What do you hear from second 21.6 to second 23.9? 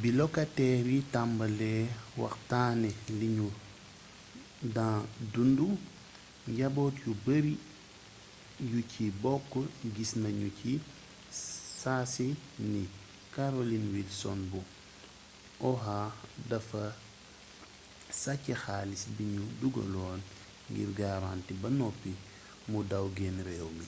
ba noppi mu daw genn réew mi